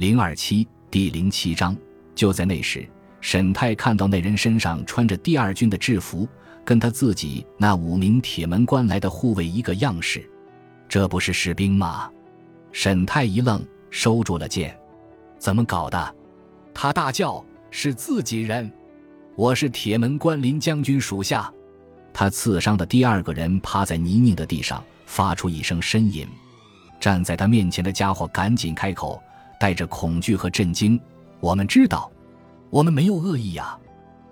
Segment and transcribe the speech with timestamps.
[0.00, 1.76] 零二七第零七章。
[2.14, 2.88] 就在那时，
[3.20, 6.26] 沈泰看到那人身上穿着第二军的制服，
[6.64, 10.26] 跟他自己那五名铁门关来的护卫一个样式。
[10.88, 12.10] 这不是士兵吗？
[12.72, 14.74] 沈泰一愣，收住了剑。
[15.38, 16.14] 怎么搞的？
[16.72, 18.72] 他大叫：“是自己人！
[19.36, 21.52] 我是铁门关林将军属下。”
[22.10, 26.26] 他刺伤的第二个人趴在泥泞的地上，发出一声呻吟。
[26.98, 29.22] 站在他面前的家伙赶紧开口。
[29.60, 30.98] 带着恐惧和震惊，
[31.38, 32.10] 我们知道，
[32.70, 33.78] 我们没有恶意呀。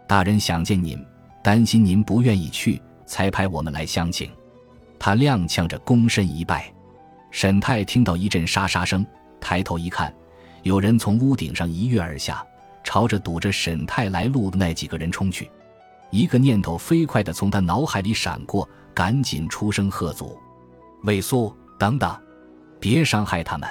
[0.06, 0.98] 大人想见您，
[1.44, 4.30] 担心您不愿意去，才派我们来相请。
[4.98, 6.72] 他踉跄着躬身一拜。
[7.30, 9.04] 沈泰听到一阵沙沙声，
[9.38, 10.10] 抬头一看，
[10.62, 12.42] 有人从屋顶上一跃而下，
[12.82, 15.50] 朝着堵着沈泰来路的那几个人冲去。
[16.10, 20.38] 一个念头飞快地从他脑海里闪过，赶紧出声喝阻
[21.04, 22.18] ：“魏苏，等等，
[22.80, 23.68] 别伤害他们。”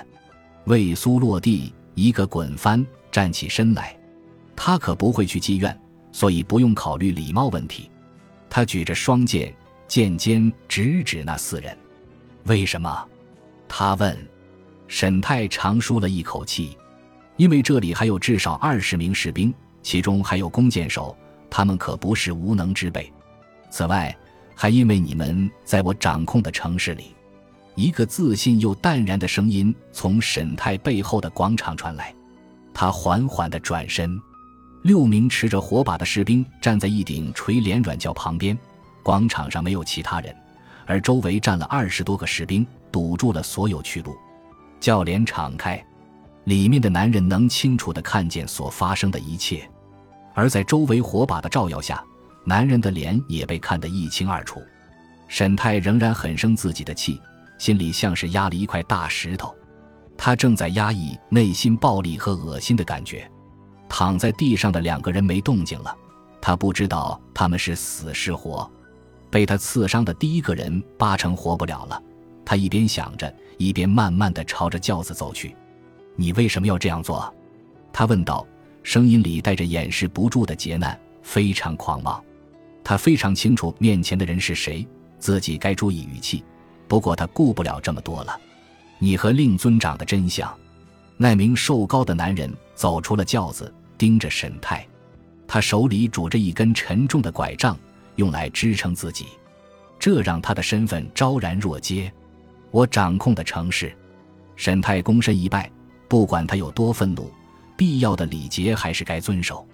[0.67, 3.97] 魏苏落地，一个滚翻，站起身来。
[4.53, 5.79] 他可不会去妓院，
[6.11, 7.89] 所以不用考虑礼貌问题。
[8.49, 9.55] 他举着双剑，
[9.87, 11.77] 剑尖直指那四人。
[12.47, 13.07] 为什么？
[13.67, 14.17] 他问。
[14.89, 16.77] 沈泰长舒了一口气，
[17.37, 21.15] 因为这里还有至少二十名士兵，其中还有弓箭手，
[21.49, 23.11] 他们可不是无能之辈。
[23.69, 24.13] 此外，
[24.53, 27.15] 还因为你们在我掌控的城市里。
[27.77, 32.11] 一个自信又淡然的声音从沈泰背后的广场传来，
[32.73, 34.19] 他缓缓地转身，
[34.81, 38.57] 六名持着火把的士兵站在一顶垂帘软轿旁边。
[39.03, 40.35] 广场上没有其他人，
[40.87, 44.17] 而周围站了二十多个士兵，堵住了所有去路。
[44.79, 45.79] 轿帘敞开，
[46.45, 49.69] 里面的男人能清楚地看见所发生的一切，
[50.33, 52.03] 而在周围火把的照耀下，
[52.43, 54.59] 男人的脸也被看得一清二楚。
[55.27, 57.21] 沈泰仍然很生自己的气。
[57.57, 59.55] 心里像是压了一块大石头，
[60.17, 63.29] 他正在压抑内心暴力和恶心的感觉。
[63.89, 65.95] 躺在地上的两个人没动静了，
[66.41, 68.69] 他不知道他们是死是活。
[69.29, 72.01] 被他刺伤的第一个人八成活不了了。
[72.45, 75.55] 他一边想着，一边慢慢的朝着轿子走去。
[76.15, 77.33] “你为什么要这样做？”
[77.91, 78.47] 他问道，
[78.83, 82.23] 声音里带着掩饰不住的劫难，非常狂妄。
[82.83, 84.87] 他非常清楚面前的人是谁，
[85.19, 86.43] 自己该注意语气。
[86.87, 88.39] 不过他顾不了这么多了，
[88.99, 90.53] 你和令尊长的真相。
[91.17, 94.87] 那名瘦高的男人走出了轿子，盯着沈泰，
[95.47, 97.77] 他手里拄着一根沉重的拐杖，
[98.15, 99.25] 用来支撑自己，
[99.97, 102.11] 这让他的身份昭然若揭。
[102.69, 103.95] 我掌控的城市，
[104.55, 105.71] 沈泰躬身一拜，
[106.07, 107.31] 不管他有多愤怒，
[107.75, 109.67] 必要的礼节还是该遵守。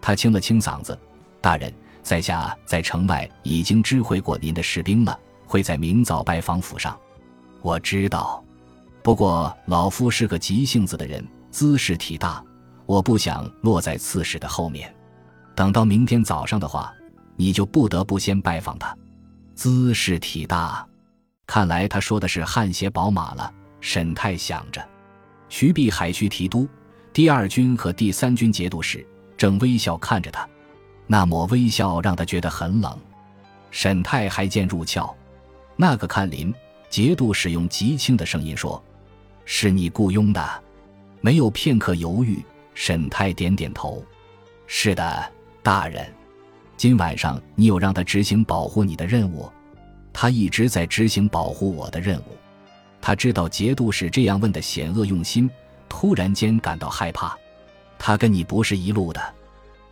[0.00, 0.98] 他清了清嗓子
[1.40, 1.72] ：“大人，
[2.02, 5.18] 在下在城外已经知会过您的士兵了。”
[5.52, 6.98] 会在明早拜访府上，
[7.60, 8.42] 我知道。
[9.02, 12.42] 不过老夫是个急性子的人，姿势体大，
[12.86, 14.90] 我不想落在刺史的后面。
[15.54, 16.90] 等到明天早上的话，
[17.36, 18.96] 你就不得不先拜访他。
[19.54, 20.86] 姿势体大，
[21.46, 23.52] 看来他说的是汗血宝马了。
[23.82, 24.82] 沈泰想着，
[25.50, 26.66] 徐碧海徐提督、
[27.12, 30.48] 第二军和第三军节度使正微笑看着他，
[31.06, 32.98] 那抹微笑让他觉得很冷。
[33.70, 35.14] 沈泰还见入鞘。
[35.76, 36.54] 那个看林
[36.88, 38.82] 节度使用极轻的声音说
[39.44, 40.62] ：“是你雇佣的。”
[41.24, 42.44] 没有片刻犹豫，
[42.74, 44.04] 沈泰点点头
[44.66, 46.06] ：“是的，大人。
[46.76, 49.48] 今晚上你有让他执行保护你的任务，
[50.12, 52.36] 他一直在执行保护我的任务。
[53.00, 55.48] 他知道节度使这样问的险恶用心，
[55.88, 57.36] 突然间感到害怕。
[57.98, 59.20] 他跟你不是一路的，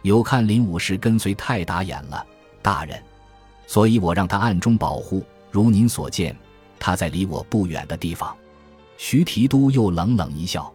[0.02, 2.26] 有看林武士跟随太打眼了，
[2.60, 3.00] 大人，
[3.68, 6.36] 所以我让他暗中保护。”如您所见，
[6.78, 8.34] 他在离我不远的地方。
[8.96, 10.72] 徐提督又冷冷一笑，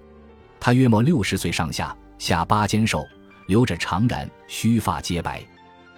[0.59, 3.05] 他约莫六十岁上下，下巴尖瘦，
[3.47, 5.45] 留着长髯，须发皆白，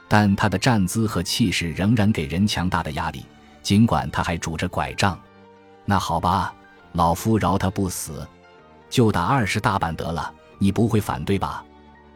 [0.07, 3.25] 但他的站姿和气势仍然给人强大的压力。
[3.63, 5.19] 尽管他还拄着拐杖，
[5.83, 6.53] 那好吧，
[6.93, 8.25] 老夫饶他不死，
[8.89, 10.33] 就打二十大板得了。
[10.59, 11.63] 你不会反对吧？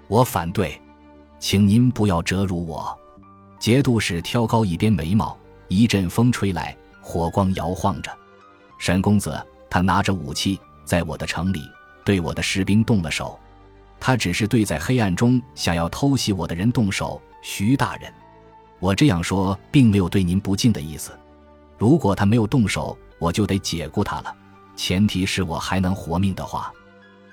[0.07, 0.81] 我反对，
[1.39, 2.97] 请您不要折辱我。
[3.59, 5.37] 节度使挑高一边眉毛。
[5.71, 8.11] 一阵风吹来，火光摇晃着。
[8.77, 11.61] 沈公子，他拿着武器，在我的城里
[12.03, 13.39] 对我的士兵动了手。
[13.97, 17.21] 他只是对在黑暗中想要偷袭我的人动手。
[17.41, 18.13] 徐大人，
[18.79, 21.17] 我这样说并没有对您不敬的意思。
[21.77, 24.35] 如果他没有动手，我就得解雇他了。
[24.75, 26.69] 前提是我还能活命的话。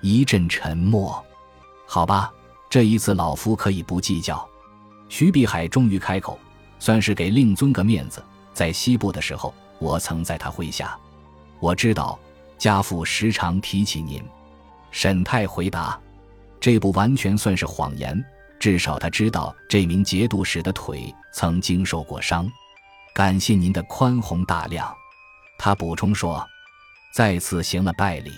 [0.00, 1.20] 一阵沉默。
[1.88, 2.32] 好吧，
[2.70, 4.48] 这一次老夫可以不计较。
[5.08, 6.38] 徐碧海终于开口。
[6.78, 8.22] 算是给令尊个面子。
[8.52, 10.98] 在西部的时候，我曾在他麾下，
[11.60, 12.18] 我知道
[12.56, 14.22] 家父时常提起您。
[14.90, 16.00] 沈泰回答
[16.58, 18.24] ：“这不完全算是谎言，
[18.58, 22.50] 至少他知道这名节度使的腿曾经受过伤。
[23.14, 24.92] 感谢您的宽宏大量。”
[25.58, 26.44] 他补充说，
[27.12, 28.32] 再次行了拜礼。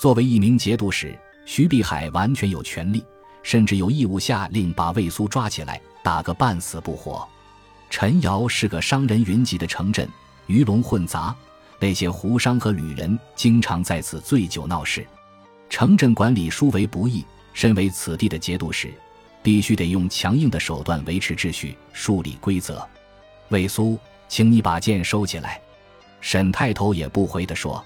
[0.00, 3.04] 作为一名节度使，徐碧海完全有权利，
[3.42, 7.26] 甚至有义务下令把魏苏抓起来，打个半死不活。
[7.90, 10.08] 陈瑶是个商人云集的城镇，
[10.46, 11.34] 鱼龙混杂，
[11.80, 15.06] 那些胡商和旅人经常在此醉酒闹事。
[15.70, 18.92] 城镇管理殊为不易，身为此地的节度使，
[19.42, 22.86] 必须得用强硬的手段维持秩序、树立规则。
[23.48, 23.98] 魏苏，
[24.28, 25.60] 请你把剑收起来。
[26.20, 27.84] 沈太头也不回地说。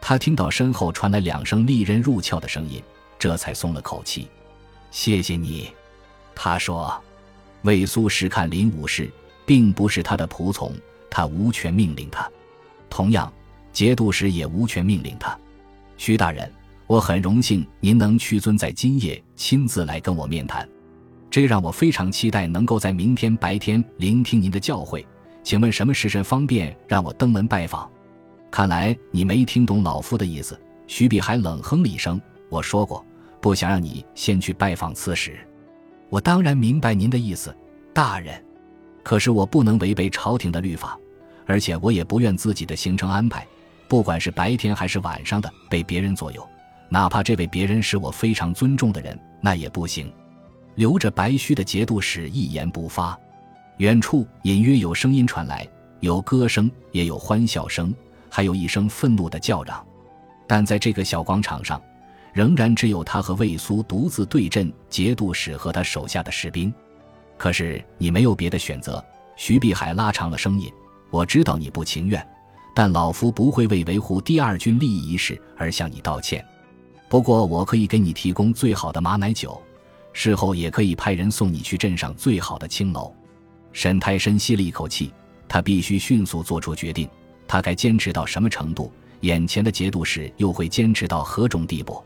[0.00, 2.82] 他听到身后传来两声利刃入鞘的声音，
[3.18, 4.28] 这才松了口气。
[4.90, 5.72] 谢谢你，
[6.34, 7.02] 他说。
[7.62, 9.08] 魏苏时看林武士
[9.52, 10.72] 并不是他的仆从，
[11.10, 12.26] 他无权命令他。
[12.88, 13.30] 同样，
[13.70, 15.38] 节度使也无权命令他。
[15.98, 16.50] 徐大人。
[16.86, 20.66] 我很荣幸您能屈尊在今夜亲自来跟我面谈，
[21.30, 25.04] 这让我非常期待能够在明天白天聆听您的教诲。
[25.42, 27.90] 请问什么时辰方便让我登门拜访？
[28.50, 30.58] 看来你没听懂老夫的意思。
[30.86, 32.18] 徐碧海冷哼了一声
[32.48, 33.04] ：“我说过，
[33.38, 35.38] 不想让你先去拜访刺史。
[36.08, 37.54] 我当然明白您的意思，
[37.92, 38.42] 大人。
[39.02, 40.98] 可是我不能违背朝廷的律法，
[41.46, 43.46] 而且我也不愿自己的行程安排，
[43.88, 46.46] 不管是白天还是晚上的，被别人左右。”
[46.88, 50.12] 哪怕这位别人是我非常尊重的人，那也不行。
[50.74, 53.18] 留着白须的节度使一言不发。
[53.78, 55.66] 远处隐约有声音传来，
[56.00, 57.94] 有歌声，也有欢笑声，
[58.28, 59.82] 还有一声愤怒的叫嚷。
[60.46, 61.80] 但在这个小广场上，
[62.34, 66.70] 仍然只有他和魏苏独自对阵节度使和他手下的士兵。
[67.36, 69.04] 可是你没有别的选择。
[69.36, 70.70] 徐碧海拉长了声音
[71.10, 72.24] ：“我知道你不情愿，
[72.74, 76.44] 但老夫不会为维护第二军利益一事而向你道歉。”
[77.08, 79.60] 不过，我可以给你提供最好的马奶酒，
[80.12, 83.14] 事后也可以派人送你去镇上最好的青楼。
[83.72, 85.12] 沈泰深吸了一口气，
[85.48, 87.08] 他必须迅速做出决定，
[87.48, 88.92] 他该坚持到什么程度？
[89.20, 92.02] 眼前的节度使又会坚持到何种地步？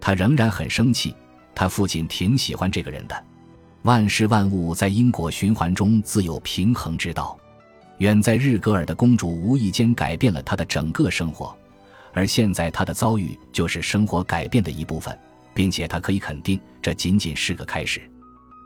[0.00, 1.14] 他仍然很生气，
[1.54, 3.24] 他父亲挺喜欢这个人的。
[3.82, 7.38] 万事万物在因果循环中自有平衡之道。
[7.98, 11.56] 远在日格尔的公主无意间改变了他的整个生活。
[12.12, 15.16] 而现在他的遭遇就是生活改变的一部分，
[15.54, 18.00] 并且他可以肯定，这仅仅是个开始。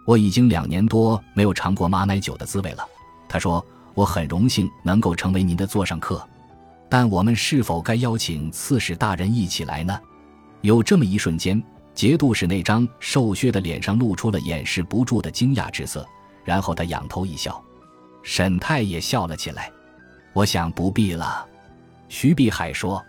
[0.06, 2.86] 我已经两年多没有尝过马奶酒的滋味了。
[3.28, 3.64] 他说
[3.94, 6.26] ：“我很荣幸能够成为您的座上客，
[6.88, 9.98] 但我们是否该邀请刺史大人一起来呢？”
[10.62, 11.62] 有这么一瞬间，
[11.94, 16.06] 节度使那张瘦削的脸上露出了掩饰不住的惊讶之色，
[16.44, 17.62] 然后他仰头一笑，
[18.22, 19.70] 沈太也笑了起来。
[20.32, 21.46] 我想不必了，
[22.08, 23.02] 徐碧海说。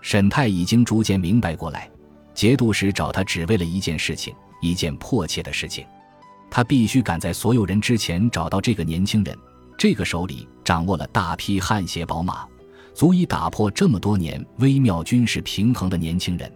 [0.00, 1.90] 沈泰已经逐渐明白过来，
[2.32, 5.84] 节度使找他只为了一件事情，一件迫切的事情。
[6.48, 9.36] 他必须赶在所有人之前找到这个年轻人，
[9.76, 12.46] 这个手里掌握了大批汗血宝马，
[12.94, 16.50] 足以打破这么多年微妙军事平衡的年轻人。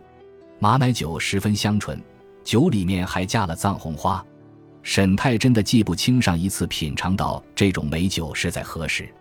[0.63, 2.01] 马奶酒十分香醇，
[2.45, 4.25] 酒里面还加了藏红花。
[4.85, 9.13] 沈泰真的记不清上一次品尝到这种美酒是在何时。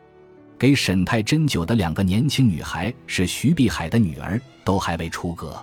[0.59, 5.59] 给沈太斟酒的两个年轻女孩是徐碧海的女儿，都还未出阁。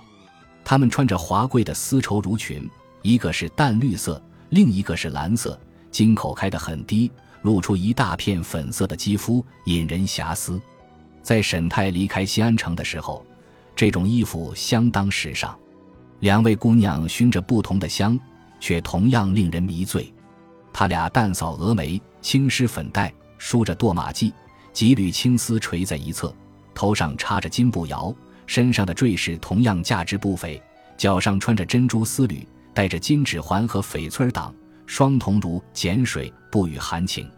[0.64, 2.68] 她们穿着华贵的丝绸襦裙，
[3.02, 5.56] 一个是淡绿色，另一个是蓝色，
[5.92, 7.08] 襟口开得很低，
[7.42, 10.60] 露出一大片粉色的肌肤，引人遐思。
[11.22, 13.24] 在沈太离开西安城的时候，
[13.76, 15.56] 这种衣服相当时尚。
[16.20, 18.18] 两位姑娘熏着不同的香，
[18.58, 20.12] 却同样令人迷醉。
[20.72, 24.32] 她俩淡扫蛾眉，轻施粉黛，梳着堕马髻。
[24.72, 26.32] 几缕青丝垂在一侧，
[26.74, 28.14] 头上插着金步摇，
[28.46, 30.60] 身上的坠饰同样价值不菲，
[30.96, 34.54] 脚上穿着珍珠丝履，戴着金指环和翡翠党，
[34.86, 37.28] 双瞳如碱水，不语含情。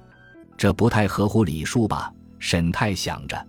[0.58, 2.12] 这不太合乎礼数吧？
[2.38, 3.46] 沈泰想着。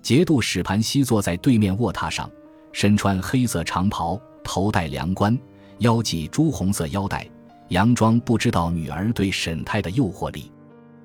[0.00, 2.30] 节度使盘膝坐在对面卧榻上，
[2.72, 5.36] 身穿黑色长袍，头戴凉冠，
[5.80, 7.28] 腰系朱红色腰带，
[7.68, 10.50] 佯装不知道女儿对沈泰的诱惑力。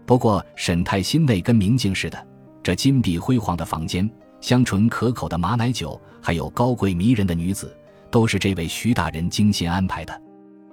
[0.06, 2.28] 不过，沈太心内跟明镜似的，
[2.62, 7.76] 这金碧辉煌的房间、香醇可口的马奶酒，还有高贵迷人的女子，
[8.12, 10.22] 都是这位徐大人精心安排的。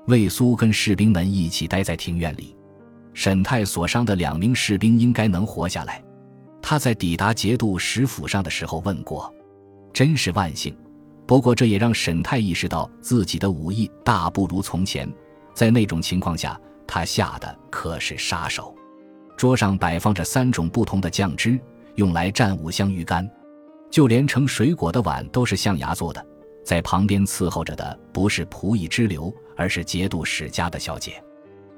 [0.07, 2.55] 魏苏跟士兵们一起待在庭院里，
[3.15, 6.03] 沈太所伤的两名士兵应该能活下来。
[6.61, 9.33] 他在抵达节度使府上的时候问过，
[9.93, 10.77] 真是万幸。
[11.28, 15.06] 不过，这也让沈太意识到自己的武艺大不如从前，
[15.52, 18.75] 在那种情况下，他下的可是杀手。
[19.37, 21.61] 桌上摆放着三种不同的酱汁，
[21.97, 23.30] 用来蘸五香鱼干，
[23.90, 26.26] 就连盛水果的碗都是象牙做的。
[26.64, 31.23] 在旁边伺候着的不是仆役之流，而是节度使家的小姐。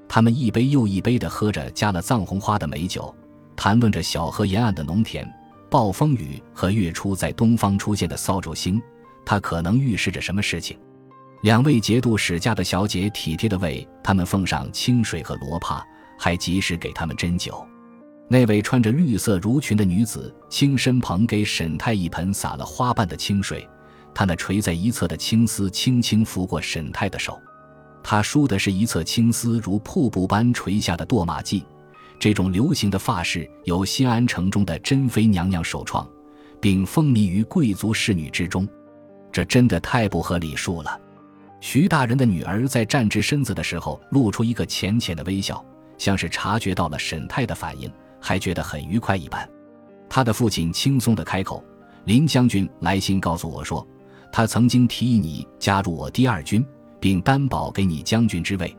[0.08, 3.12] 他们一杯又一杯地喝着加了藏红花的美酒，
[3.56, 5.28] 谈论着小河沿岸的农田、
[5.68, 8.80] 暴风雨和月初在东方出现的扫帚星，
[9.24, 10.78] 它可能预示着什么事情？
[11.42, 15.82] 两位节度使家的小姐体贴地为他们奉上清水和罗帕，
[16.18, 17.66] 还及时给他们斟酒。
[18.28, 23.66] 那位穿着绿色襦裙的女子轻身旁给沈太一盆撒了花瓣的清水，
[24.14, 27.38] 她那垂在一侧的青丝轻轻拂过沈太的手。
[28.02, 31.64] 她梳的是一侧青丝如瀑布般垂下的堕马髻，
[32.18, 36.06] 这种流行的发饰由新安城中的珍妃娘娘首创，
[36.60, 38.68] 并风靡于贵族侍女之中。
[39.32, 41.00] 这真的太不合礼数了。
[41.60, 45.62] 徐大人的女儿在站直身子的时候，露出一个浅浅的微笑，
[45.98, 49.48] 像是察觉到了沈太的反应，还觉得很愉快一般。
[50.08, 51.62] 他的父亲轻松地开口
[52.06, 53.86] ：“林将军来信告诉我说，
[54.32, 56.66] 他曾经提议你加入我第二军，
[56.98, 58.74] 并担保给你将军之位。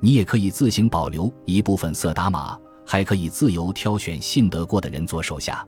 [0.00, 5.64] 你也可以自行保留一部分色达马，还可以自由挑选信得过的人做手下。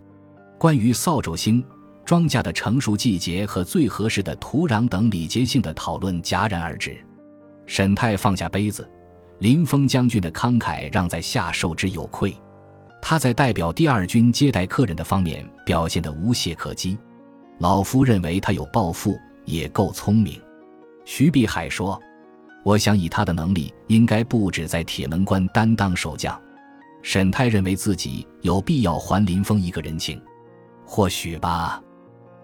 [0.58, 1.64] 关于扫帚星。”
[2.08, 6.96] 庄稼的成熟季节和最合适的土壤等礼节性的讨论戛然而止。
[7.66, 8.90] 沈泰放下杯子，
[9.40, 12.34] 林峰将军的慷慨让在下受之有愧。
[13.02, 16.96] 他在代表第二军接待客人的方面表现得无懈可击。
[17.58, 20.40] 老夫认为他有抱负，也够聪明。
[21.04, 22.00] 徐碧海说
[22.64, 26.40] ：“我想以他的能力，应该不止在铁门关担当守将。”
[27.04, 30.18] 沈泰认为自己有必要还林峰一个人情，
[30.86, 31.82] 或许吧。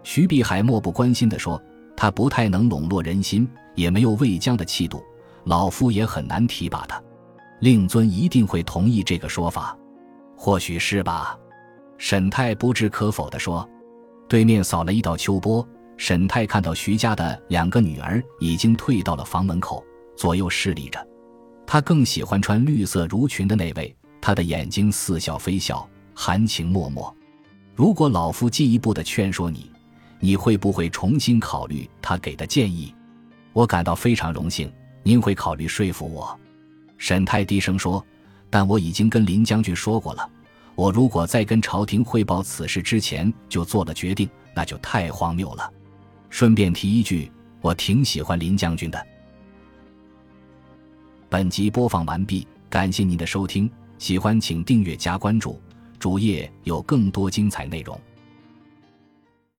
[0.04, 1.60] 徐碧海漠不关心地说
[1.96, 5.02] ：“他不太能笼络人心，也没有魏江的气度，
[5.44, 7.02] 老夫也很难提拔他。
[7.60, 9.76] 令尊一定会同意这个说法，
[10.36, 11.36] 或许是吧。”
[11.96, 13.68] 沈泰不置可否地说。
[14.26, 19.84] 对面扫了一道秋波，沈泰看到徐家的两个女儿已经退到了房门口，
[20.16, 21.06] 左右侍立着。
[21.66, 27.02] 他更喜欢穿绿色襦裙的那位，他的眼睛似笑非笑，含情脉脉。
[27.74, 29.70] 如果老夫进一步的劝说你，
[30.20, 32.94] 你会不会重新考虑他给的建议？
[33.52, 36.38] 我感到非常荣幸，您会考虑说服我。
[36.96, 38.04] 沈泰低声说
[38.48, 40.28] ：“但我已经跟林将军说过了，
[40.74, 45.70] 我如果在跟朝廷汇报此事之前就做了决定，那就太荒谬了。
[46.30, 47.30] 顺便提一句，
[47.60, 49.06] 我挺喜欢林将军的。”
[51.28, 55.60] 本集播放完毕，感谢您的收听，喜欢请订阅加关注，
[55.98, 58.00] 主页有更多精彩内容。